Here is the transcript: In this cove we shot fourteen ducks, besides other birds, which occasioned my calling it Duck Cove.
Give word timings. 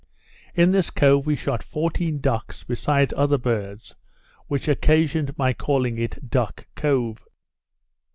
In 0.55 0.71
this 0.71 0.89
cove 0.89 1.27
we 1.27 1.35
shot 1.35 1.61
fourteen 1.61 2.21
ducks, 2.21 2.63
besides 2.63 3.13
other 3.15 3.37
birds, 3.37 3.93
which 4.47 4.67
occasioned 4.67 5.37
my 5.37 5.53
calling 5.53 5.99
it 5.99 6.31
Duck 6.31 6.65
Cove. 6.75 7.23